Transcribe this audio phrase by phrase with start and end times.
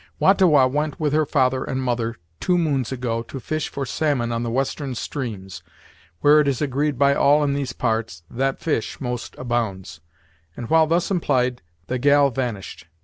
[0.17, 3.85] "Wah ta Wah went with her father and mother, two moons ago, to fish for
[3.85, 5.61] salmon on the western streams,
[6.21, 9.99] where it is agreed by all in these parts that fish most abounds,
[10.57, 12.87] and while thus empl'yed the gal vanished.